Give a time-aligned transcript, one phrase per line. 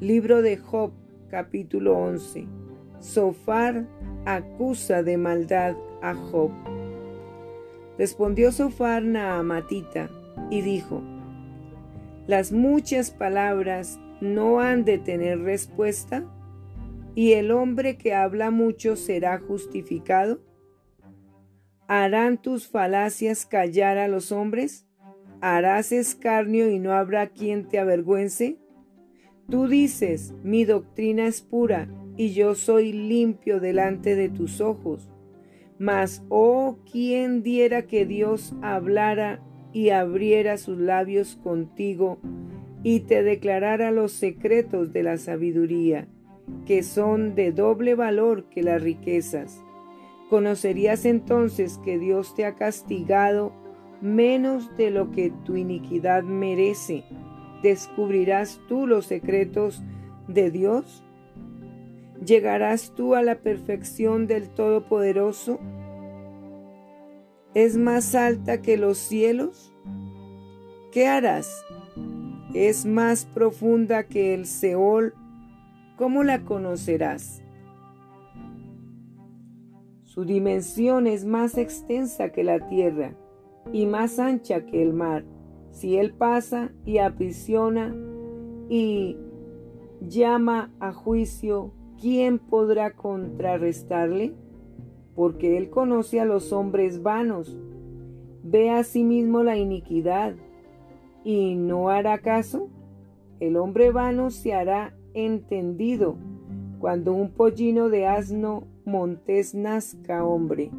[0.00, 0.92] Libro de Job,
[1.28, 2.46] capítulo 11.
[3.00, 3.86] Sofar
[4.24, 6.50] acusa de maldad a Job.
[7.98, 10.08] Respondió Sofar Naamatita
[10.48, 11.02] y dijo,
[12.26, 16.24] Las muchas palabras no han de tener respuesta,
[17.14, 20.40] y el hombre que habla mucho será justificado.
[21.88, 24.86] ¿Harán tus falacias callar a los hombres?
[25.42, 28.59] ¿Harás escarnio y no habrá quien te avergüence?
[29.50, 35.10] Tú dices, mi doctrina es pura y yo soy limpio delante de tus ojos.
[35.76, 42.18] Mas, oh, quien diera que Dios hablara y abriera sus labios contigo
[42.84, 46.06] y te declarara los secretos de la sabiduría,
[46.64, 49.60] que son de doble valor que las riquezas.
[50.28, 53.52] Conocerías entonces que Dios te ha castigado
[54.00, 57.04] menos de lo que tu iniquidad merece
[57.62, 59.82] ¿Descubrirás tú los secretos
[60.28, 61.04] de Dios?
[62.24, 65.58] ¿Llegarás tú a la perfección del Todopoderoso?
[67.54, 69.74] ¿Es más alta que los cielos?
[70.92, 71.64] ¿Qué harás?
[72.54, 75.14] ¿Es más profunda que el Seol?
[75.96, 77.42] ¿Cómo la conocerás?
[80.04, 83.14] Su dimensión es más extensa que la tierra
[83.72, 85.24] y más ancha que el mar.
[85.70, 87.94] Si Él pasa y aprisiona
[88.68, 89.16] y
[90.00, 94.34] llama a juicio, ¿quién podrá contrarrestarle?
[95.14, 97.56] Porque Él conoce a los hombres vanos,
[98.42, 100.34] ve a sí mismo la iniquidad
[101.24, 102.68] y no hará caso.
[103.38, 106.16] El hombre vano se hará entendido
[106.78, 110.70] cuando un pollino de asno montes nazca hombre.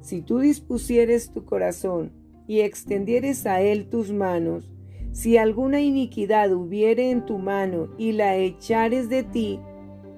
[0.00, 2.21] Si tú dispusieres tu corazón
[2.52, 4.70] y extendieres a él tus manos,
[5.12, 9.58] si alguna iniquidad hubiere en tu mano y la echares de ti,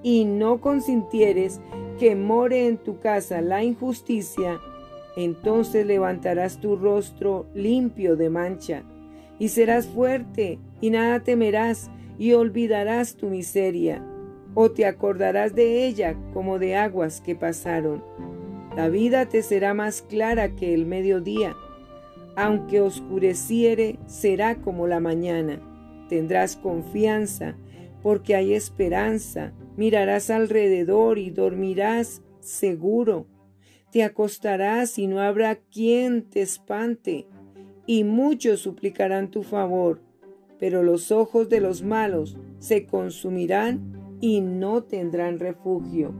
[0.03, 1.61] y no consintieres
[1.97, 4.59] que more en tu casa la injusticia,
[5.15, 8.83] entonces levantarás tu rostro limpio de mancha,
[9.39, 14.05] y serás fuerte, y nada temerás, y olvidarás tu miseria,
[14.55, 18.03] o te acordarás de ella como de aguas que pasaron.
[18.75, 21.55] La vida te será más clara que el mediodía,
[22.35, 25.59] aunque oscureciere, será como la mañana.
[26.09, 27.55] Tendrás confianza,
[28.03, 29.53] porque hay esperanza.
[29.77, 33.27] Mirarás alrededor y dormirás seguro.
[33.91, 37.27] Te acostarás y no habrá quien te espante,
[37.87, 40.01] y muchos suplicarán tu favor,
[40.59, 46.13] pero los ojos de los malos se consumirán y no tendrán refugio,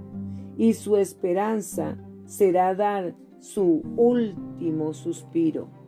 [0.58, 5.85] y su esperanza será dar su último suspiro.